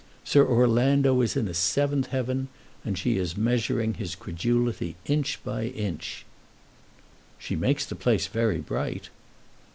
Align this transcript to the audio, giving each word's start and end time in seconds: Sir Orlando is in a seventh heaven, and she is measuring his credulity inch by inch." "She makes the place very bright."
Sir 0.23 0.43
Orlando 0.43 1.21
is 1.21 1.35
in 1.37 1.47
a 1.47 1.53
seventh 1.53 2.07
heaven, 2.07 2.47
and 2.83 2.97
she 2.97 3.19
is 3.19 3.37
measuring 3.37 3.93
his 3.93 4.15
credulity 4.15 4.95
inch 5.05 5.37
by 5.43 5.65
inch." 5.65 6.25
"She 7.37 7.55
makes 7.55 7.85
the 7.85 7.93
place 7.93 8.25
very 8.25 8.57
bright." 8.61 9.09